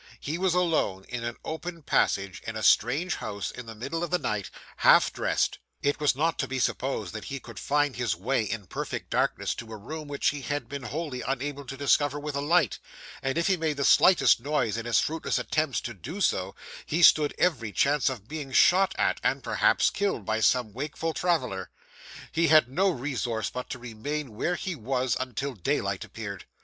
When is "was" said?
0.39-0.55, 5.99-6.15, 24.73-25.15